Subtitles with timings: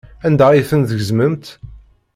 [0.27, 1.45] Anda ay ten-tgezmemt?